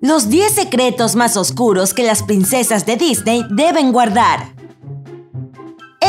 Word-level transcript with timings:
Los 0.00 0.28
10 0.28 0.52
secretos 0.52 1.16
más 1.16 1.36
oscuros 1.36 1.94
que 1.94 2.02
las 2.02 2.22
princesas 2.22 2.84
de 2.84 2.96
Disney 2.96 3.42
deben 3.50 3.90
guardar. 3.90 4.53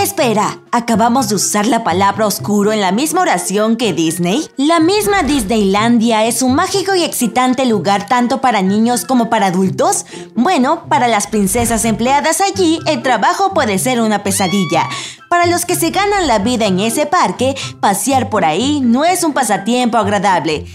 Espera, 0.05 0.59
¿acabamos 0.71 1.29
de 1.29 1.35
usar 1.35 1.65
la 1.65 1.83
palabra 1.83 2.27
oscuro 2.27 2.71
en 2.71 2.79
la 2.79 2.91
misma 2.91 3.21
oración 3.21 3.75
que 3.75 3.91
Disney? 3.91 4.47
La 4.55 4.79
misma 4.79 5.23
Disneylandia 5.23 6.25
es 6.25 6.43
un 6.43 6.53
mágico 6.53 6.93
y 6.93 7.03
excitante 7.03 7.65
lugar 7.65 8.05
tanto 8.05 8.39
para 8.39 8.61
niños 8.61 9.03
como 9.03 9.31
para 9.31 9.47
adultos. 9.47 10.05
Bueno, 10.35 10.85
para 10.89 11.07
las 11.07 11.25
princesas 11.25 11.85
empleadas 11.85 12.39
allí, 12.39 12.79
el 12.85 13.01
trabajo 13.01 13.55
puede 13.55 13.79
ser 13.79 13.99
una 13.99 14.21
pesadilla. 14.21 14.87
Para 15.27 15.47
los 15.47 15.65
que 15.65 15.75
se 15.75 15.89
ganan 15.89 16.27
la 16.27 16.37
vida 16.37 16.67
en 16.67 16.81
ese 16.81 17.07
parque, 17.07 17.55
pasear 17.79 18.29
por 18.29 18.45
ahí 18.45 18.81
no 18.81 19.05
es 19.05 19.23
un 19.23 19.33
pasatiempo 19.33 19.97
agradable. 19.97 20.67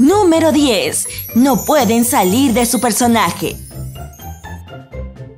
Número 0.00 0.50
10. 0.50 1.06
No 1.36 1.64
pueden 1.64 2.04
salir 2.04 2.52
de 2.52 2.66
su 2.66 2.80
personaje. 2.80 3.56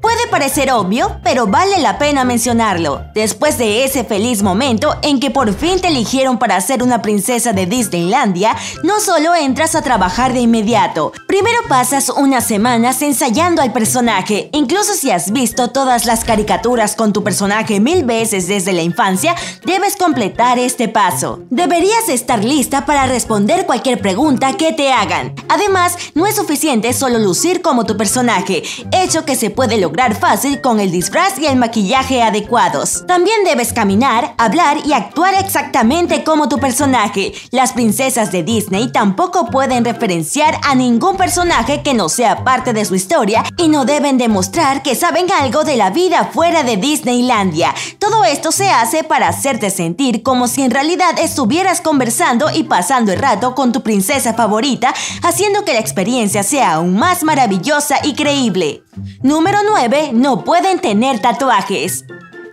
Puede 0.07 0.29
parecer 0.29 0.71
obvio, 0.71 1.19
pero 1.25 1.49
vale 1.49 1.79
la 1.79 1.99
pena 1.99 2.25
mencionarlo. 2.25 3.03
Después 3.13 3.59
de 3.59 3.83
ese 3.83 4.05
feliz 4.05 4.41
momento 4.41 4.95
en 5.03 5.19
que 5.19 5.33
por 5.33 5.53
fin 5.53 5.81
te 5.81 5.89
eligieron 5.89 6.39
para 6.39 6.61
ser 6.61 6.85
una 6.85 7.03
princesa 7.03 7.53
de 7.53 7.67
Disneylandia, 7.67 8.55
no 8.85 9.01
solo 9.01 9.35
entras 9.35 9.75
a 9.75 9.83
trabajar 9.83 10.33
de 10.33 10.39
inmediato. 10.39 11.13
Primero 11.27 11.59
pasas 11.69 12.09
unas 12.09 12.47
semanas 12.47 13.03
ensayando 13.03 13.63
al 13.63 13.73
personaje. 13.73 14.49
Incluso 14.53 14.95
si 14.95 15.11
has 15.11 15.33
visto 15.33 15.73
todas 15.73 16.07
las 16.07 16.25
caricaturas 16.25 16.95
con 16.95 17.13
tu 17.13 17.25
personaje 17.25 17.81
mil 17.81 18.05
veces 18.05 18.47
desde 18.47 18.73
la 18.73 18.83
infancia, 18.83 19.35
debes 19.65 19.97
completar 19.97 20.61
este 20.61 20.87
paso. 20.87 21.41
Deberías 21.51 22.09
estar 22.09 22.45
lista 22.45 22.87
para 22.87 23.07
responder 23.07 23.67
cualquier 23.67 24.01
pregunta 24.01 24.57
que 24.57 24.73
te 24.73 24.93
hagan. 24.93 25.35
Además, 25.49 25.97
no 26.15 26.27
es 26.27 26.37
suficiente 26.37 26.93
solo 26.93 27.19
lucir 27.19 27.61
como 27.61 27.87
tu 27.87 27.97
personaje, 27.97 28.63
hecho 28.93 29.25
que 29.25 29.35
se 29.35 29.51
puede 29.51 29.79
lograr 29.79 29.96
fácil 29.97 30.61
con 30.61 30.79
el 30.79 30.91
disfraz 30.91 31.39
y 31.39 31.47
el 31.47 31.57
maquillaje 31.57 32.23
adecuados. 32.23 33.05
También 33.07 33.45
debes 33.45 33.73
caminar, 33.73 34.35
hablar 34.37 34.79
y 34.85 34.93
actuar 34.93 35.35
exactamente 35.35 36.23
como 36.23 36.49
tu 36.49 36.59
personaje. 36.59 37.33
Las 37.51 37.73
princesas 37.73 38.31
de 38.31 38.43
Disney 38.43 38.93
tampoco 38.93 39.47
pueden 39.47 39.85
referenciar 39.85 40.61
a 40.65 40.75
ningún 40.75 41.17
personaje 41.17 41.83
que 41.83 41.95
no 41.95 42.09
sea 42.09 42.45
parte 42.45 42.73
de 42.73 42.85
su 42.85 42.95
historia 42.95 43.43
y 43.57 43.69
no 43.69 43.85
deben 43.85 44.19
demostrar 44.19 44.83
que 44.83 44.95
saben 44.95 45.27
algo 45.33 45.65
de 45.65 45.77
la 45.77 45.91
vida 45.91 46.31
fuera 46.33 46.63
de 46.63 46.77
Disneylandia. 46.77 47.75
Todo 47.99 48.25
esto 48.25 48.53
se 48.53 48.69
hace 48.69 49.03
para 49.03 49.29
hacerte 49.29 49.71
sentir 49.71 50.23
como 50.23 50.47
si 50.47 50.63
en 50.63 50.71
realidad 50.71 51.19
estuvieras 51.19 51.81
conversando 51.81 52.51
y 52.55 52.65
pasando 52.65 53.13
el 53.13 53.19
rato 53.19 53.55
con 53.55 53.73
tu 53.73 53.83
princesa 53.83 54.35
favorita, 54.35 54.95
haciendo 55.23 55.65
que 55.65 55.73
la 55.73 55.81
experiencia 55.81 56.43
sea 56.43 56.75
aún 56.75 56.97
más 56.97 57.23
maravillosa 57.23 57.97
y 58.05 58.15
creíble. 58.15 58.83
Número 59.23 59.59
9. 59.69 60.11
No 60.13 60.45
pueden 60.45 60.81
tener 60.81 61.21
tatuajes. 61.21 62.05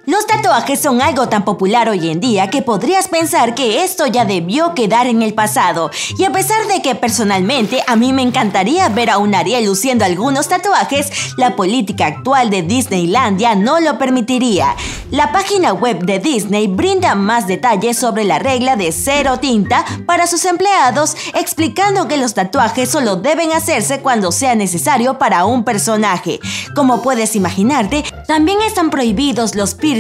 Los 0.06 0.28
tatuajes 0.28 0.82
son 0.82 1.02
algo 1.02 1.30
tan 1.30 1.46
popular 1.46 1.88
hoy 1.88 2.10
en 2.10 2.20
día 2.20 2.50
que 2.50 2.62
podrías 2.62 3.08
pensar 3.08 3.56
que 3.56 3.86
esto 3.86 4.06
ya 4.06 4.26
debió 4.26 4.76
quedar 4.76 5.08
en 5.08 5.22
el 5.22 5.34
pasado. 5.34 5.92
Y 6.18 6.26
a 6.26 6.32
pesar 6.34 6.68
de 6.68 6.82
que 6.82 6.94
personalmente 6.94 7.82
a 7.88 7.96
mí 7.96 8.12
me 8.12 8.22
encantaría 8.22 8.90
ver 8.90 9.10
a 9.10 9.18
un 9.18 9.34
Ariel 9.34 9.64
luciendo 9.66 10.04
algunos 10.04 10.50
tatuajes, 10.50 11.10
la 11.38 11.56
política 11.56 12.06
actual 12.06 12.50
de 12.50 12.64
Disneylandia 12.64 13.56
no 13.56 13.80
lo 13.80 13.98
permitiría. 13.98 14.76
La 15.10 15.32
página 15.32 15.72
web 15.72 16.00
de 16.00 16.20
Disney 16.20 16.68
brinda 16.68 17.16
más 17.16 17.48
detalles 17.48 17.98
sobre 17.98 18.26
la 18.26 18.40
regla 18.40 18.76
de 18.76 18.92
cero 18.92 19.38
tinta 19.40 19.86
para 20.06 20.28
sus 20.28 20.44
empleados, 20.44 21.16
explicando 21.34 22.10
que 22.10 22.18
los 22.18 22.34
tatuajes 22.34 22.90
solo 22.90 23.16
deben 23.16 23.54
hacerse 23.54 24.02
cuando 24.02 24.34
sea 24.34 24.56
necesario 24.56 25.18
para 25.18 25.46
un 25.46 25.64
personaje. 25.64 26.42
Como 26.76 27.02
puedes 27.02 27.38
imaginarte, 27.38 28.04
también 28.28 28.62
están 28.64 28.90
prohibidos 28.90 29.56
los 29.56 29.76
piercings, 29.76 29.93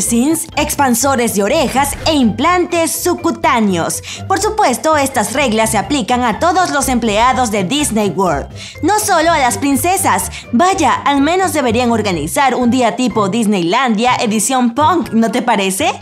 expansores 0.57 1.35
de 1.35 1.43
orejas 1.43 1.97
e 2.07 2.13
implantes 2.13 2.91
subcutáneos. 3.03 4.01
Por 4.27 4.39
supuesto, 4.39 4.97
estas 4.97 5.33
reglas 5.33 5.71
se 5.71 5.77
aplican 5.77 6.23
a 6.23 6.39
todos 6.39 6.71
los 6.71 6.89
empleados 6.89 7.51
de 7.51 7.63
Disney 7.63 8.09
World, 8.09 8.47
no 8.81 8.99
solo 8.99 9.31
a 9.31 9.37
las 9.37 9.57
princesas. 9.57 10.31
Vaya, 10.51 10.93
al 10.93 11.21
menos 11.21 11.53
deberían 11.53 11.91
organizar 11.91 12.55
un 12.55 12.71
día 12.71 12.95
tipo 12.95 13.29
Disneylandia 13.29 14.15
edición 14.15 14.73
punk, 14.75 15.11
¿no 15.11 15.31
te 15.31 15.41
parece? 15.41 15.93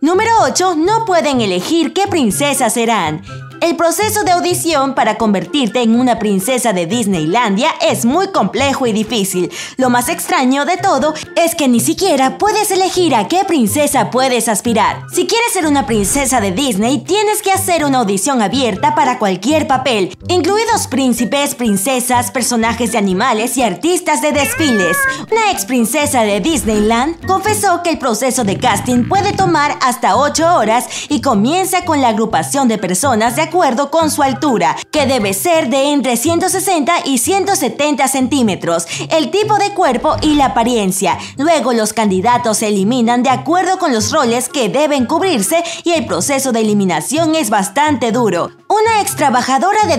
Número 0.00 0.32
8. 0.42 0.74
No 0.76 1.04
pueden 1.04 1.40
elegir 1.40 1.92
qué 1.92 2.08
princesas 2.08 2.74
serán. 2.74 3.22
El 3.62 3.76
proceso 3.76 4.24
de 4.24 4.32
audición 4.32 4.96
para 4.96 5.18
convertirte 5.18 5.82
en 5.82 5.94
una 5.94 6.18
princesa 6.18 6.72
de 6.72 6.86
Disneylandia 6.86 7.68
es 7.80 8.04
muy 8.04 8.32
complejo 8.32 8.88
y 8.88 8.92
difícil. 8.92 9.52
Lo 9.76 9.88
más 9.88 10.08
extraño 10.08 10.64
de 10.64 10.78
todo 10.78 11.14
es 11.36 11.54
que 11.54 11.68
ni 11.68 11.78
siquiera 11.78 12.38
puedes 12.38 12.72
elegir 12.72 13.14
a 13.14 13.28
qué 13.28 13.44
princesa 13.44 14.10
puedes 14.10 14.48
aspirar. 14.48 15.04
Si 15.14 15.28
quieres 15.28 15.52
ser 15.52 15.66
una 15.66 15.86
princesa 15.86 16.40
de 16.40 16.50
Disney, 16.50 17.04
tienes 17.04 17.40
que 17.40 17.52
hacer 17.52 17.84
una 17.84 17.98
audición 17.98 18.42
abierta 18.42 18.96
para 18.96 19.20
cualquier 19.20 19.68
papel, 19.68 20.18
incluidos 20.26 20.88
príncipes, 20.88 21.54
princesas, 21.54 22.32
personajes 22.32 22.90
de 22.90 22.98
animales 22.98 23.56
y 23.56 23.62
artistas 23.62 24.22
de 24.22 24.32
desfiles. 24.32 24.96
Una 25.30 25.52
ex 25.52 25.66
princesa 25.66 26.22
de 26.22 26.40
Disneyland 26.40 27.24
confesó 27.26 27.84
que 27.84 27.90
el 27.90 27.98
proceso 28.00 28.42
de 28.42 28.58
casting 28.58 29.06
puede 29.08 29.32
tomar 29.34 29.78
hasta 29.82 30.16
8 30.16 30.56
horas 30.56 30.86
y 31.08 31.20
comienza 31.20 31.84
con 31.84 32.00
la 32.00 32.08
agrupación 32.08 32.66
de 32.66 32.78
personas 32.78 33.36
de 33.36 33.51
acuerdo 33.52 33.90
con 33.90 34.10
su 34.10 34.22
altura, 34.22 34.78
que 34.90 35.04
debe 35.04 35.34
ser 35.34 35.68
de 35.68 35.92
entre 35.92 36.16
160 36.16 36.90
y 37.04 37.18
170 37.18 38.08
centímetros, 38.08 38.86
el 39.10 39.30
tipo 39.30 39.58
de 39.58 39.74
cuerpo 39.74 40.16
y 40.22 40.36
la 40.36 40.46
apariencia. 40.46 41.18
Luego 41.36 41.74
los 41.74 41.92
candidatos 41.92 42.56
se 42.56 42.68
eliminan 42.68 43.22
de 43.22 43.28
acuerdo 43.28 43.78
con 43.78 43.92
los 43.92 44.10
roles 44.10 44.48
que 44.48 44.70
deben 44.70 45.04
cubrirse 45.04 45.62
y 45.84 45.92
el 45.92 46.06
proceso 46.06 46.52
de 46.52 46.60
eliminación 46.60 47.34
es 47.34 47.50
bastante 47.50 48.10
duro. 48.10 48.52
Una 48.70 49.02
ex 49.02 49.16
trabajadora 49.16 49.84
de 49.86 49.98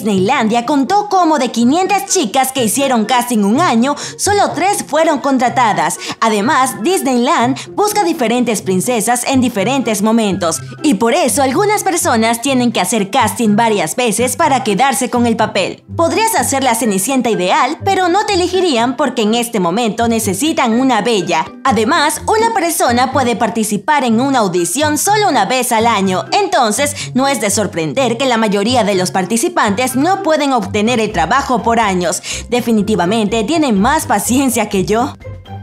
Disneylandia 0.00 0.64
contó 0.64 1.10
como 1.10 1.38
de 1.38 1.50
500 1.50 2.06
chicas 2.06 2.52
que 2.52 2.64
hicieron 2.64 3.04
casting 3.04 3.44
un 3.44 3.60
año, 3.60 3.94
solo 4.16 4.52
3 4.54 4.84
fueron 4.88 5.18
contratadas. 5.18 5.98
Además, 6.20 6.82
Disneyland 6.82 7.58
busca 7.74 8.02
diferentes 8.02 8.62
princesas 8.62 9.24
en 9.26 9.42
diferentes 9.42 10.00
momentos 10.00 10.62
y 10.82 10.94
por 10.94 11.12
eso 11.12 11.42
algunas 11.42 11.84
personas 11.84 12.40
tienen 12.40 12.72
que 12.72 12.80
hacer 12.80 13.10
casting 13.10 13.56
varias 13.56 13.94
veces 13.94 14.36
para 14.36 14.64
quedarse 14.64 15.10
con 15.10 15.26
el 15.26 15.36
papel. 15.36 15.84
Podrías 15.96 16.34
hacer 16.34 16.64
la 16.64 16.74
cenicienta 16.74 17.28
ideal, 17.28 17.76
pero 17.84 18.08
no 18.08 18.24
te 18.24 18.34
elegirían 18.34 18.96
porque 18.96 19.20
en 19.20 19.34
este 19.34 19.60
momento 19.60 20.08
necesitan 20.08 20.80
una 20.80 21.02
bella. 21.02 21.44
Además, 21.62 22.22
una 22.26 22.54
persona 22.54 23.12
puede 23.12 23.36
participar 23.36 24.04
en 24.04 24.18
una 24.18 24.38
audición 24.38 24.96
solo 24.96 25.28
una 25.28 25.44
vez 25.44 25.72
al 25.72 25.86
año, 25.86 26.24
entonces 26.32 26.94
no 27.12 27.28
es 27.28 27.42
de 27.42 27.50
sorprender 27.50 28.16
que 28.16 28.24
la 28.24 28.38
mayoría 28.38 28.82
de 28.82 28.94
los 28.94 29.10
participantes 29.10 29.89
no 29.96 30.22
pueden 30.22 30.52
obtener 30.52 31.00
el 31.00 31.12
trabajo 31.12 31.62
por 31.62 31.80
años. 31.80 32.22
Definitivamente 32.48 33.44
tienen 33.44 33.80
más 33.80 34.06
paciencia 34.06 34.68
que 34.68 34.84
yo. 34.84 35.14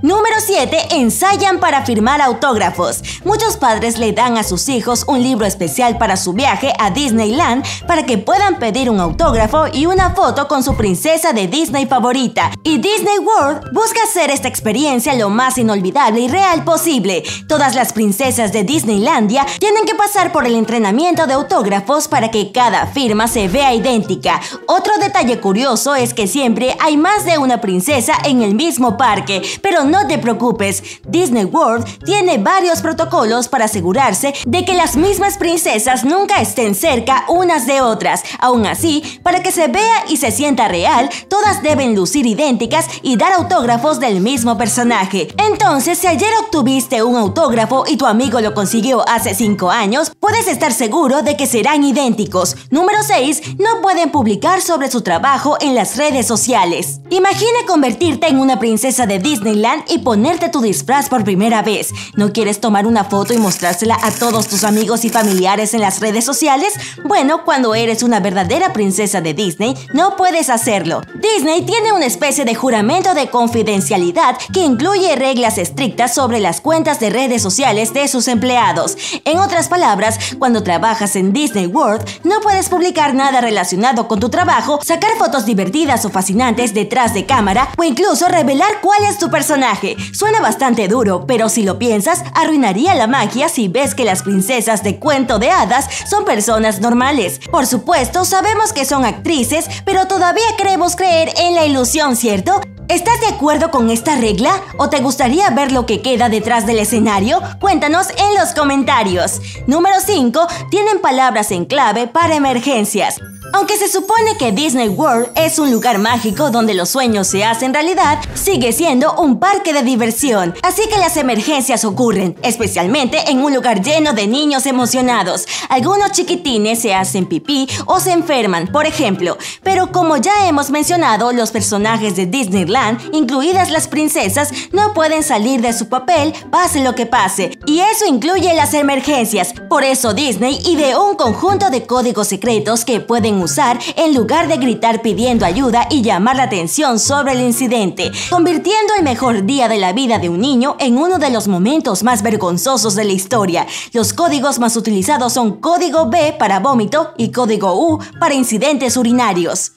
Número 0.03 0.35
7. 0.39 0.95
Ensayan 0.97 1.59
para 1.59 1.83
firmar 1.83 2.21
autógrafos. 2.21 3.01
Muchos 3.25 3.57
padres 3.57 3.97
le 3.97 4.11
dan 4.11 4.37
a 4.37 4.43
sus 4.43 4.69
hijos 4.69 5.03
un 5.07 5.23
libro 5.23 5.47
especial 5.47 5.97
para 5.97 6.17
su 6.17 6.33
viaje 6.33 6.71
a 6.77 6.91
Disneyland 6.91 7.65
para 7.87 8.05
que 8.05 8.19
puedan 8.19 8.59
pedir 8.59 8.91
un 8.91 8.99
autógrafo 8.99 9.65
y 9.73 9.87
una 9.87 10.11
foto 10.11 10.47
con 10.47 10.61
su 10.61 10.75
princesa 10.75 11.33
de 11.33 11.47
Disney 11.47 11.87
favorita. 11.87 12.51
Y 12.61 12.77
Disney 12.77 13.17
World 13.17 13.73
busca 13.73 14.03
hacer 14.03 14.29
esta 14.29 14.47
experiencia 14.47 15.15
lo 15.15 15.31
más 15.31 15.57
inolvidable 15.57 16.19
y 16.19 16.27
real 16.27 16.63
posible. 16.63 17.23
Todas 17.47 17.73
las 17.73 17.91
princesas 17.91 18.53
de 18.53 18.63
Disneylandia 18.63 19.47
tienen 19.57 19.85
que 19.85 19.95
pasar 19.95 20.31
por 20.31 20.45
el 20.45 20.55
entrenamiento 20.55 21.25
de 21.25 21.33
autógrafos 21.33 22.07
para 22.07 22.29
que 22.29 22.51
cada 22.51 22.85
firma 22.85 23.27
se 23.27 23.47
vea 23.47 23.73
idéntica. 23.73 24.41
Otro 24.67 24.93
detalle 24.99 25.39
curioso 25.39 25.95
es 25.95 26.13
que 26.13 26.27
siempre 26.27 26.77
hay 26.79 26.97
más 26.97 27.25
de 27.25 27.39
una 27.39 27.61
princesa 27.61 28.13
en 28.25 28.43
el 28.43 28.53
mismo 28.53 28.95
parque, 28.95 29.41
pero 29.63 29.87
no 29.87 29.96
te 30.05 30.19
preocupes, 30.19 30.83
Disney 31.07 31.45
World 31.45 32.03
tiene 32.03 32.37
varios 32.37 32.81
protocolos 32.81 33.47
para 33.47 33.65
asegurarse 33.65 34.33
de 34.45 34.65
que 34.65 34.73
las 34.73 34.95
mismas 34.97 35.37
princesas 35.37 36.03
nunca 36.03 36.41
estén 36.41 36.75
cerca 36.75 37.25
unas 37.29 37.65
de 37.65 37.81
otras. 37.81 38.23
Aún 38.39 38.65
así, 38.65 39.01
para 39.23 39.41
que 39.41 39.51
se 39.51 39.67
vea 39.67 40.05
y 40.09 40.17
se 40.17 40.31
sienta 40.31 40.67
real, 40.67 41.09
todas 41.29 41.63
deben 41.63 41.95
lucir 41.95 42.25
idénticas 42.25 42.87
y 43.01 43.15
dar 43.15 43.33
autógrafos 43.33 43.99
del 43.99 44.21
mismo 44.21 44.57
personaje. 44.57 45.29
Entonces, 45.37 45.97
si 45.97 46.07
ayer 46.07 46.29
obtuviste 46.43 47.01
un 47.03 47.15
autógrafo 47.15 47.85
y 47.87 47.97
tu 47.97 48.05
amigo 48.05 48.41
lo 48.41 48.53
consiguió 48.53 49.07
hace 49.07 49.33
5 49.33 49.71
años, 49.71 50.11
puedes 50.19 50.47
estar 50.47 50.73
seguro 50.73 51.21
de 51.21 51.37
que 51.37 51.47
serán 51.47 51.83
idénticos. 51.83 52.55
Número 52.69 53.01
6. 53.03 53.57
No 53.59 53.81
pueden 53.81 54.11
publicar 54.11 54.61
sobre 54.61 54.91
su 54.91 55.01
trabajo 55.01 55.57
en 55.61 55.75
las 55.75 55.97
redes 55.97 56.27
sociales. 56.27 56.99
Imagina 57.09 57.59
convertirte 57.67 58.27
en 58.27 58.39
una 58.39 58.59
princesa 58.59 59.05
de 59.05 59.19
Disneyland 59.19 59.76
y 59.87 59.99
ponerte 59.99 60.49
tu 60.49 60.61
disfraz 60.61 61.09
por 61.09 61.23
primera 61.23 61.61
vez. 61.61 61.91
¿No 62.15 62.33
quieres 62.33 62.59
tomar 62.59 62.87
una 62.87 63.03
foto 63.03 63.33
y 63.33 63.37
mostrársela 63.37 63.97
a 64.01 64.11
todos 64.11 64.47
tus 64.47 64.63
amigos 64.63 65.05
y 65.05 65.09
familiares 65.09 65.73
en 65.73 65.81
las 65.81 65.99
redes 65.99 66.25
sociales? 66.25 66.73
Bueno, 67.03 67.43
cuando 67.45 67.75
eres 67.75 68.03
una 68.03 68.19
verdadera 68.19 68.73
princesa 68.73 69.21
de 69.21 69.33
Disney, 69.33 69.75
no 69.93 70.15
puedes 70.15 70.49
hacerlo. 70.49 71.01
Disney 71.15 71.63
tiene 71.63 71.91
una 71.91 72.05
especie 72.05 72.45
de 72.45 72.55
juramento 72.55 73.13
de 73.13 73.29
confidencialidad 73.29 74.37
que 74.53 74.61
incluye 74.61 75.15
reglas 75.15 75.57
estrictas 75.57 76.13
sobre 76.13 76.39
las 76.39 76.61
cuentas 76.61 76.99
de 76.99 77.09
redes 77.09 77.41
sociales 77.41 77.93
de 77.93 78.07
sus 78.07 78.27
empleados. 78.27 78.97
En 79.25 79.39
otras 79.39 79.67
palabras, 79.67 80.17
cuando 80.39 80.63
trabajas 80.63 81.15
en 81.15 81.33
Disney 81.33 81.67
World, 81.67 82.05
no 82.23 82.39
puedes 82.41 82.69
publicar 82.69 83.13
nada 83.13 83.41
relacionado 83.41 84.07
con 84.07 84.19
tu 84.19 84.29
trabajo, 84.29 84.79
sacar 84.83 85.11
fotos 85.17 85.45
divertidas 85.45 86.05
o 86.05 86.09
fascinantes 86.09 86.73
detrás 86.73 87.13
de 87.13 87.25
cámara 87.25 87.69
o 87.77 87.83
incluso 87.83 88.27
revelar 88.27 88.81
cuál 88.81 89.03
es 89.05 89.17
tu 89.17 89.29
personaje 89.29 89.66
Suena 90.13 90.39
bastante 90.39 90.87
duro, 90.87 91.25
pero 91.27 91.49
si 91.49 91.63
lo 91.63 91.77
piensas, 91.77 92.23
arruinaría 92.33 92.95
la 92.95 93.07
magia 93.07 93.49
si 93.49 93.67
ves 93.67 93.95
que 93.95 94.05
las 94.05 94.23
princesas 94.23 94.81
de 94.81 94.97
cuento 94.97 95.39
de 95.39 95.51
hadas 95.51 95.89
son 96.09 96.23
personas 96.23 96.79
normales. 96.79 97.41
Por 97.51 97.65
supuesto, 97.67 98.23
sabemos 98.23 98.71
que 98.71 98.85
son 98.85 99.03
actrices, 99.03 99.67
pero 99.83 100.07
todavía 100.07 100.45
queremos 100.57 100.95
creer 100.95 101.33
en 101.37 101.53
la 101.53 101.65
ilusión, 101.65 102.15
¿cierto? 102.15 102.61
¿Estás 102.87 103.19
de 103.19 103.27
acuerdo 103.27 103.69
con 103.69 103.89
esta 103.89 104.15
regla 104.15 104.61
o 104.77 104.89
te 104.89 105.01
gustaría 105.01 105.49
ver 105.49 105.73
lo 105.73 105.85
que 105.85 106.01
queda 106.01 106.29
detrás 106.29 106.65
del 106.65 106.79
escenario? 106.79 107.41
Cuéntanos 107.59 108.07
en 108.11 108.39
los 108.39 108.53
comentarios. 108.53 109.41
Número 109.67 109.97
5. 109.99 110.47
Tienen 110.71 111.01
palabras 111.01 111.51
en 111.51 111.65
clave 111.65 112.07
para 112.07 112.35
emergencias. 112.35 113.19
Aunque 113.53 113.77
se 113.77 113.87
supone 113.87 114.37
que 114.37 114.51
Disney 114.51 114.89
World 114.89 115.29
es 115.35 115.57
un 115.57 115.71
lugar 115.71 115.99
mágico 115.99 116.51
donde 116.51 116.73
los 116.73 116.89
sueños 116.89 117.27
se 117.27 117.43
hacen 117.43 117.73
realidad, 117.73 118.19
sigue 118.33 118.73
siendo 118.73 119.13
un 119.15 119.39
parque 119.39 119.73
de 119.73 119.83
diversión. 119.83 120.53
Así 120.61 120.83
que 120.89 120.97
las 120.97 121.17
emergencias 121.17 121.85
ocurren, 121.85 122.35
especialmente 122.43 123.31
en 123.31 123.41
un 123.41 123.53
lugar 123.53 123.81
lleno 123.81 124.13
de 124.13 124.27
niños 124.27 124.65
emocionados. 124.65 125.47
Algunos 125.69 126.11
chiquitines 126.11 126.81
se 126.81 126.93
hacen 126.93 127.25
pipí 127.25 127.67
o 127.85 127.99
se 127.99 128.11
enferman, 128.11 128.67
por 128.67 128.85
ejemplo. 128.85 129.37
Pero 129.63 129.91
como 129.91 130.17
ya 130.17 130.47
hemos 130.47 130.69
mencionado, 130.69 131.31
los 131.31 131.51
personajes 131.51 132.15
de 132.15 132.25
Disneyland, 132.25 133.15
incluidas 133.15 133.71
las 133.71 133.87
princesas, 133.87 134.51
no 134.71 134.93
pueden 134.93 135.23
salir 135.23 135.61
de 135.61 135.73
su 135.73 135.87
papel, 135.87 136.33
pase 136.51 136.83
lo 136.83 136.95
que 136.95 137.05
pase. 137.05 137.57
Y 137.65 137.79
eso 137.79 138.05
incluye 138.07 138.53
las 138.53 138.73
emergencias. 138.73 139.53
Por 139.69 139.83
eso 139.83 140.13
Disney 140.13 140.59
ideó 140.65 141.09
un 141.09 141.15
conjunto 141.15 141.69
de 141.69 141.85
códigos 141.85 142.27
secretos 142.27 142.83
que 142.83 142.99
pueden 142.99 143.36
usar 143.41 143.79
en 143.95 144.13
lugar 144.13 144.47
de 144.47 144.57
gritar 144.57 145.01
pidiendo 145.01 145.45
ayuda 145.45 145.87
y 145.89 146.01
llamar 146.01 146.35
la 146.35 146.43
atención 146.43 146.99
sobre 146.99 147.33
el 147.33 147.41
incidente, 147.41 148.11
convirtiendo 148.29 148.93
el 148.97 149.03
mejor 149.03 149.45
día 149.45 149.67
de 149.67 149.77
la 149.77 149.93
vida 149.93 150.19
de 150.19 150.29
un 150.29 150.41
niño 150.41 150.75
en 150.79 150.97
uno 150.97 151.19
de 151.19 151.29
los 151.29 151.47
momentos 151.47 152.03
más 152.03 152.23
vergonzosos 152.23 152.95
de 152.95 153.05
la 153.05 153.13
historia. 153.13 153.67
Los 153.93 154.13
códigos 154.13 154.59
más 154.59 154.75
utilizados 154.75 155.33
son 155.33 155.57
código 155.59 156.09
B 156.09 156.35
para 156.37 156.59
vómito 156.59 157.13
y 157.17 157.31
código 157.31 157.73
U 157.73 157.99
para 158.19 158.33
incidentes 158.33 158.97
urinarios. 158.97 159.73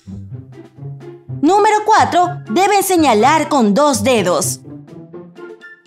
Número 1.43 1.77
4. 1.87 2.43
Deben 2.51 2.83
señalar 2.83 3.49
con 3.49 3.73
dos 3.73 4.03
dedos. 4.03 4.61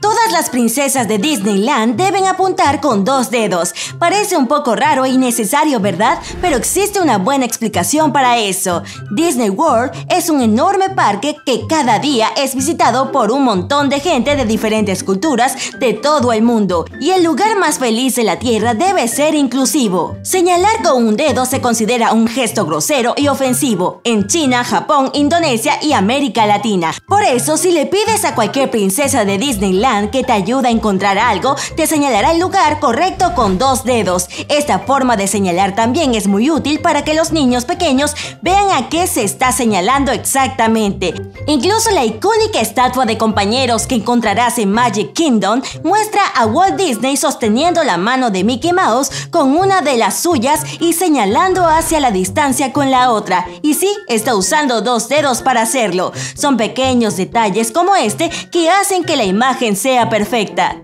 Todas 0.04 0.34
las 0.34 0.50
princesas 0.50 1.08
de 1.08 1.18
Disneyland 1.18 1.96
deben 1.96 2.26
apuntar 2.26 2.82
con 2.82 3.06
dos 3.06 3.32
dedos. 3.32 3.74
Parece 4.00 4.36
un 4.36 4.48
poco 4.48 4.76
raro 4.76 5.06
e 5.06 5.10
innecesario, 5.12 5.80
¿verdad? 5.80 6.20
Pero 6.42 6.58
existe 6.58 7.00
una 7.00 7.20
buena 7.20 7.46
explicación 7.46 8.12
para 8.12 8.38
eso. 8.38 8.84
Disney 9.12 9.50
World 9.50 9.94
es 10.10 10.30
un 10.30 10.42
enorme 10.42 10.90
parque 10.90 11.38
que 11.46 11.66
cada 11.70 12.00
día 12.00 12.28
es 12.36 12.54
visitado 12.54 13.14
por 13.14 13.32
un 13.32 13.46
montón 13.46 13.88
de 13.88 14.02
gente 14.02 14.36
de 14.36 14.44
diferentes 14.44 15.06
culturas 15.06 15.56
de 15.80 15.94
todo 15.94 16.34
el 16.34 16.44
mundo. 16.44 16.84
Y 17.00 17.12
el 17.12 17.24
lugar 17.24 17.58
más 17.58 17.80
feliz 17.80 18.16
de 18.16 18.26
la 18.26 18.40
Tierra 18.40 18.74
debe 18.74 19.08
ser 19.08 19.36
inclusivo. 19.36 20.18
Señalar 20.22 20.84
con 20.84 21.08
un 21.08 21.16
dedo 21.16 21.46
se 21.46 21.62
considera 21.62 22.12
un 22.12 22.28
gesto 22.28 22.66
grosero 22.66 23.14
y 23.16 23.30
ofensivo 23.30 24.02
en 24.04 24.28
China, 24.28 24.66
Japón, 24.66 25.12
Indonesia 25.14 25.80
y 25.82 25.94
América 25.94 26.46
Latina. 26.46 26.92
Por 27.08 27.24
eso, 27.24 27.56
si 27.56 27.72
le 27.72 27.86
pides 27.86 28.26
a 28.26 28.36
cualquier 28.36 28.70
princesa 28.70 29.24
de 29.24 29.38
Disneyland 29.38 29.93
que 30.10 30.24
te 30.24 30.32
ayuda 30.32 30.70
a 30.70 30.72
encontrar 30.72 31.18
algo, 31.18 31.56
te 31.76 31.88
señalará 31.88 32.32
el 32.32 32.40
lugar 32.40 32.80
correcto 32.80 33.34
con 33.36 33.58
dos 33.58 33.84
dedos. 33.84 34.28
Esta 34.50 34.80
forma 34.80 35.16
de 35.16 35.28
señalar 35.28 35.76
también 35.76 36.16
es 36.16 36.28
muy 36.28 36.50
útil 36.50 36.80
para 36.80 37.04
que 37.04 37.14
los 37.14 37.32
niños 37.32 37.66
pequeños 37.66 38.16
vean 38.42 38.72
a 38.72 38.90
qué 38.90 39.08
se 39.08 39.24
está 39.24 39.52
señalando 39.52 40.12
exactamente. 40.12 41.14
Incluso 41.46 41.92
la 41.92 42.06
icónica 42.06 42.60
estatua 42.60 43.06
de 43.06 43.18
compañeros 43.18 43.86
que 43.86 43.96
encontrarás 43.96 44.58
en 44.58 44.72
Magic 44.72 45.14
Kingdom 45.14 45.62
muestra 45.84 46.22
a 46.36 46.46
Walt 46.46 46.76
Disney 46.76 47.18
sosteniendo 47.18 47.84
la 47.84 47.98
mano 47.98 48.32
de 48.32 48.44
Mickey 48.44 48.74
Mouse 48.74 49.12
con 49.30 49.56
una 49.56 49.82
de 49.82 49.98
las 49.98 50.20
suyas 50.22 50.62
y 50.80 50.94
señalando 50.94 51.68
hacia 51.68 52.00
la 52.00 52.12
distancia 52.12 52.74
con 52.74 52.90
la 52.90 53.12
otra. 53.12 53.46
Y 53.62 53.76
sí, 53.76 53.90
está 54.08 54.36
usando 54.36 54.82
dos 54.82 55.10
dedos 55.10 55.42
para 55.42 55.62
hacerlo. 55.62 56.14
Son 56.36 56.58
pequeños 56.58 57.18
detalles 57.18 57.72
como 57.72 57.96
este 57.96 58.30
que 58.52 58.70
hacen 58.70 59.04
que 59.04 59.16
la 59.16 59.26
imagen 59.26 59.76
sea 59.84 60.08
perfecta. 60.08 60.82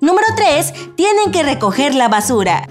Número 0.00 0.26
3. 0.34 0.96
Tienen 0.96 1.30
que 1.30 1.44
recoger 1.44 1.94
la 1.94 2.08
basura. 2.08 2.68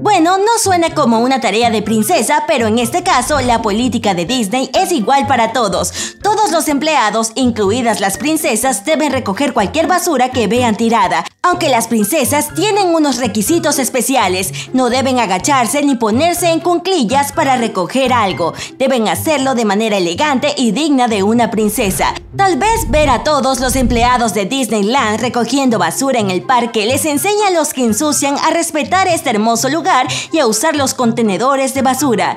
Bueno, 0.00 0.38
no 0.38 0.58
suena 0.62 0.94
como 0.94 1.18
una 1.18 1.40
tarea 1.40 1.70
de 1.70 1.82
princesa, 1.82 2.44
pero 2.46 2.68
en 2.68 2.78
este 2.78 3.02
caso 3.02 3.40
la 3.40 3.62
política 3.62 4.14
de 4.14 4.26
Disney 4.26 4.70
es 4.72 4.92
igual 4.92 5.26
para 5.26 5.52
todos. 5.52 6.16
Todos 6.22 6.52
los 6.52 6.68
empleados, 6.68 7.32
incluidas 7.34 8.00
las 8.00 8.16
princesas, 8.16 8.84
deben 8.84 9.10
recoger 9.10 9.52
cualquier 9.52 9.88
basura 9.88 10.28
que 10.28 10.46
vean 10.46 10.76
tirada. 10.76 11.24
Aunque 11.42 11.68
las 11.68 11.88
princesas 11.88 12.54
tienen 12.54 12.94
unos 12.94 13.16
requisitos 13.16 13.80
especiales, 13.80 14.52
no 14.72 14.88
deben 14.88 15.18
agacharse 15.18 15.82
ni 15.82 15.96
ponerse 15.96 16.50
en 16.50 16.60
cunclillas 16.60 17.32
para 17.32 17.56
recoger 17.56 18.12
algo. 18.12 18.54
Deben 18.78 19.08
hacerlo 19.08 19.56
de 19.56 19.64
manera 19.64 19.96
elegante 19.96 20.54
y 20.56 20.70
digna 20.70 21.08
de 21.08 21.24
una 21.24 21.50
princesa. 21.50 22.14
Tal 22.36 22.56
vez 22.56 22.88
ver 22.88 23.10
a 23.10 23.24
todos 23.24 23.58
los 23.58 23.74
empleados 23.74 24.32
de 24.32 24.44
Disneyland 24.44 25.20
recogiendo 25.20 25.80
basura 25.80 26.20
en 26.20 26.30
el 26.30 26.42
parque 26.42 26.86
les 26.86 27.04
enseña 27.04 27.48
a 27.48 27.50
los 27.50 27.72
que 27.72 27.84
ensucian 27.84 28.36
a 28.38 28.50
respetar 28.50 29.08
este 29.08 29.30
hermoso 29.30 29.68
lugar 29.68 29.87
y 30.32 30.38
a 30.38 30.46
usar 30.46 30.76
los 30.76 30.94
contenedores 30.94 31.74
de 31.74 31.82
basura. 31.82 32.36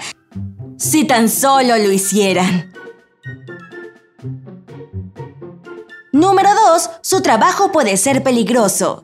Si 0.77 1.05
tan 1.05 1.29
solo 1.29 1.77
lo 1.77 1.91
hicieran. 1.91 2.71
Número 6.11 6.49
2. 6.73 6.89
Su 7.01 7.21
trabajo 7.21 7.71
puede 7.71 7.97
ser 7.97 8.23
peligroso. 8.23 9.03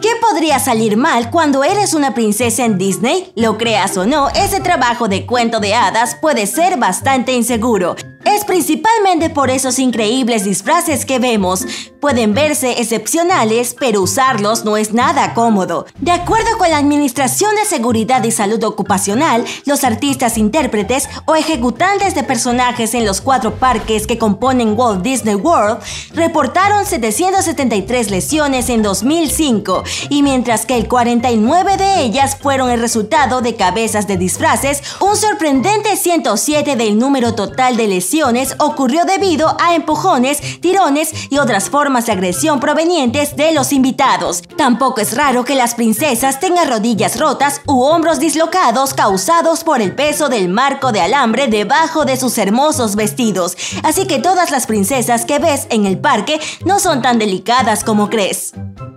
¿Qué 0.00 0.10
podría 0.20 0.58
salir 0.58 0.98
mal 0.98 1.30
cuando 1.30 1.64
eres 1.64 1.94
una 1.94 2.12
princesa 2.12 2.66
en 2.66 2.76
Disney? 2.76 3.32
Lo 3.36 3.56
creas 3.56 3.96
o 3.96 4.04
no, 4.04 4.28
ese 4.28 4.60
trabajo 4.60 5.08
de 5.08 5.24
cuento 5.24 5.60
de 5.60 5.74
hadas 5.74 6.16
puede 6.20 6.46
ser 6.46 6.78
bastante 6.78 7.32
inseguro. 7.32 7.96
Es 8.26 8.44
principalmente 8.44 9.30
por 9.30 9.48
esos 9.48 9.78
increíbles 9.78 10.44
disfraces 10.44 11.06
que 11.06 11.18
vemos. 11.18 11.64
Pueden 12.04 12.34
verse 12.34 12.82
excepcionales, 12.82 13.74
pero 13.80 14.02
usarlos 14.02 14.66
no 14.66 14.76
es 14.76 14.92
nada 14.92 15.32
cómodo. 15.32 15.86
De 16.00 16.10
acuerdo 16.10 16.58
con 16.58 16.68
la 16.68 16.76
Administración 16.76 17.56
de 17.56 17.64
Seguridad 17.64 18.22
y 18.24 18.30
Salud 18.30 18.62
Ocupacional, 18.62 19.42
los 19.64 19.84
artistas 19.84 20.36
intérpretes 20.36 21.08
o 21.24 21.34
ejecutantes 21.34 22.14
de 22.14 22.22
personajes 22.22 22.92
en 22.92 23.06
los 23.06 23.22
cuatro 23.22 23.54
parques 23.54 24.06
que 24.06 24.18
componen 24.18 24.78
Walt 24.78 25.00
Disney 25.00 25.34
World 25.34 25.78
reportaron 26.12 26.84
773 26.84 28.10
lesiones 28.10 28.68
en 28.68 28.82
2005 28.82 29.84
y 30.10 30.22
mientras 30.22 30.66
que 30.66 30.76
el 30.76 30.88
49 30.88 31.78
de 31.78 32.02
ellas 32.02 32.36
fueron 32.38 32.68
el 32.68 32.80
resultado 32.80 33.40
de 33.40 33.56
cabezas 33.56 34.06
de 34.06 34.18
disfraces, 34.18 34.82
un 35.00 35.16
sorprendente 35.16 35.96
107 35.96 36.76
del 36.76 36.98
número 36.98 37.34
total 37.34 37.78
de 37.78 37.88
lesiones 37.88 38.56
ocurrió 38.58 39.06
debido 39.06 39.56
a 39.58 39.74
empujones, 39.74 40.60
tirones 40.60 41.30
y 41.30 41.38
otras 41.38 41.70
formas 41.70 41.93
de 42.02 42.12
agresión 42.12 42.58
provenientes 42.58 43.36
de 43.36 43.52
los 43.52 43.72
invitados. 43.72 44.42
Tampoco 44.56 45.00
es 45.00 45.16
raro 45.16 45.44
que 45.44 45.54
las 45.54 45.76
princesas 45.76 46.40
tengan 46.40 46.68
rodillas 46.68 47.20
rotas 47.20 47.60
u 47.66 47.82
hombros 47.82 48.18
dislocados 48.18 48.94
causados 48.94 49.62
por 49.62 49.80
el 49.80 49.94
peso 49.94 50.28
del 50.28 50.48
marco 50.48 50.90
de 50.90 51.00
alambre 51.00 51.46
debajo 51.46 52.04
de 52.04 52.16
sus 52.16 52.36
hermosos 52.36 52.96
vestidos. 52.96 53.56
Así 53.84 54.06
que 54.08 54.18
todas 54.18 54.50
las 54.50 54.66
princesas 54.66 55.24
que 55.24 55.38
ves 55.38 55.68
en 55.70 55.86
el 55.86 55.98
parque 55.98 56.40
no 56.64 56.80
son 56.80 57.00
tan 57.00 57.20
delicadas 57.20 57.84
como 57.84 58.10
crees. 58.10 58.54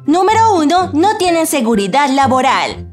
Número 0.08 0.56
1. 0.56 0.92
No 0.94 1.18
tienen 1.18 1.46
seguridad 1.46 2.10
laboral. 2.10 2.87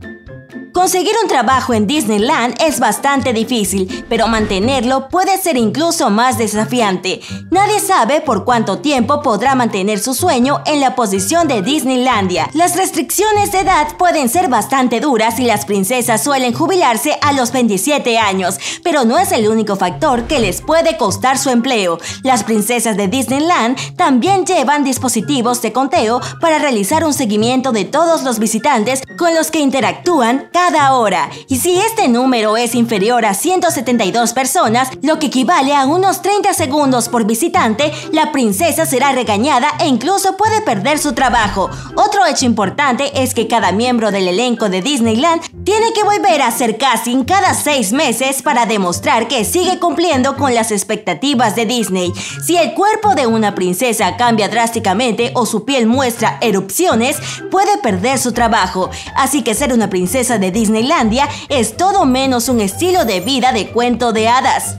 Conseguir 0.74 1.14
un 1.22 1.28
trabajo 1.28 1.72
en 1.72 1.86
Disneyland 1.86 2.56
es 2.60 2.80
bastante 2.80 3.32
difícil, 3.32 4.04
pero 4.08 4.26
mantenerlo 4.26 5.08
puede 5.08 5.38
ser 5.38 5.56
incluso 5.56 6.10
más 6.10 6.36
desafiante. 6.36 7.20
Nadie 7.52 7.78
sabe 7.78 8.20
por 8.20 8.44
cuánto 8.44 8.80
tiempo 8.80 9.22
podrá 9.22 9.54
mantener 9.54 10.00
su 10.00 10.14
sueño 10.14 10.62
en 10.66 10.80
la 10.80 10.96
posición 10.96 11.46
de 11.46 11.62
Disneylandia. 11.62 12.50
Las 12.54 12.74
restricciones 12.74 13.52
de 13.52 13.60
edad 13.60 13.96
pueden 13.96 14.28
ser 14.28 14.48
bastante 14.48 14.98
duras 14.98 15.38
y 15.38 15.44
las 15.44 15.64
princesas 15.64 16.24
suelen 16.24 16.52
jubilarse 16.52 17.18
a 17.22 17.32
los 17.32 17.52
27 17.52 18.18
años, 18.18 18.58
pero 18.82 19.04
no 19.04 19.16
es 19.20 19.30
el 19.30 19.46
único 19.46 19.76
factor 19.76 20.24
que 20.24 20.40
les 20.40 20.60
puede 20.60 20.96
costar 20.96 21.38
su 21.38 21.50
empleo. 21.50 22.00
Las 22.24 22.42
princesas 22.42 22.96
de 22.96 23.06
Disneyland 23.06 23.78
también 23.94 24.44
llevan 24.44 24.82
dispositivos 24.82 25.62
de 25.62 25.72
conteo 25.72 26.20
para 26.40 26.58
realizar 26.58 27.04
un 27.04 27.14
seguimiento 27.14 27.70
de 27.70 27.84
todos 27.84 28.24
los 28.24 28.40
visitantes 28.40 29.02
con 29.16 29.36
los 29.36 29.52
que 29.52 29.60
interactúan 29.60 30.48
cada 30.70 30.94
hora. 30.94 31.28
Y 31.46 31.58
si 31.58 31.76
este 31.76 32.08
número 32.08 32.56
es 32.56 32.74
inferior 32.74 33.26
a 33.26 33.34
172 33.34 34.32
personas, 34.32 34.88
lo 35.02 35.18
que 35.18 35.26
equivale 35.26 35.74
a 35.74 35.84
unos 35.84 36.22
30 36.22 36.54
segundos 36.54 37.10
por 37.10 37.26
visitante, 37.26 37.92
la 38.12 38.32
princesa 38.32 38.86
será 38.86 39.12
regañada 39.12 39.68
e 39.78 39.86
incluso 39.86 40.38
puede 40.38 40.62
perder 40.62 40.98
su 40.98 41.12
trabajo. 41.12 41.68
Otro 41.96 42.24
hecho 42.24 42.46
importante 42.46 43.22
es 43.22 43.34
que 43.34 43.46
cada 43.46 43.72
miembro 43.72 44.10
del 44.10 44.26
elenco 44.26 44.70
de 44.70 44.80
Disneyland 44.80 45.42
tiene 45.64 45.92
que 45.94 46.04
volver 46.04 46.42
a 46.42 46.48
hacer 46.48 46.76
casting 46.76 47.24
cada 47.24 47.54
seis 47.54 47.92
meses 47.92 48.42
para 48.42 48.66
demostrar 48.66 49.28
que 49.28 49.44
sigue 49.44 49.78
cumpliendo 49.78 50.36
con 50.36 50.54
las 50.54 50.70
expectativas 50.70 51.56
de 51.56 51.66
Disney. 51.66 52.12
Si 52.44 52.56
el 52.56 52.74
cuerpo 52.74 53.14
de 53.14 53.26
una 53.26 53.54
princesa 53.54 54.16
cambia 54.16 54.48
drásticamente 54.48 55.32
o 55.34 55.46
su 55.46 55.64
piel 55.64 55.86
muestra 55.86 56.38
erupciones, 56.40 57.16
puede 57.50 57.78
perder 57.78 58.18
su 58.18 58.32
trabajo. 58.32 58.90
Así 59.16 59.42
que 59.42 59.54
ser 59.54 59.72
una 59.72 59.88
princesa 59.88 60.38
de 60.38 60.50
Disneylandia 60.50 61.28
es 61.48 61.76
todo 61.76 62.04
menos 62.04 62.48
un 62.48 62.60
estilo 62.60 63.04
de 63.04 63.20
vida 63.20 63.52
de 63.52 63.68
cuento 63.68 64.12
de 64.12 64.28
hadas. 64.28 64.76